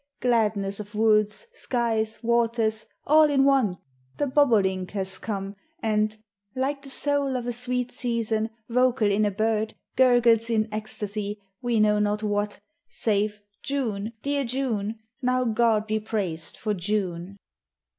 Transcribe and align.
Gladness 0.19 0.79
of 0.79 0.95
woods, 0.95 1.45
skies, 1.53 2.17
waters, 2.23 2.87
all 3.05 3.25
in 3.29 3.45
one, 3.45 3.77
The 4.17 4.25
bobolink 4.25 4.89
has 4.93 5.19
come, 5.19 5.55
and, 5.79 6.17
like 6.55 6.81
the 6.81 6.89
soul 6.89 7.35
Of 7.37 7.45
the 7.45 7.53
sweet 7.53 7.91
season 7.91 8.49
vocal 8.67 9.11
in 9.11 9.25
a 9.25 9.29
bird, 9.29 9.75
Gurgles 9.95 10.49
in 10.49 10.67
ecstasy 10.71 11.39
we 11.61 11.79
know 11.79 11.99
not 11.99 12.23
what 12.23 12.59
Save 12.89 13.41
June! 13.61 14.13
Dear 14.23 14.43
June 14.43 14.95
I 14.97 15.01
Now 15.21 15.43
God 15.45 15.85
be 15.85 15.99
praised 15.99 16.57
for 16.57 16.73
June! 16.73 17.37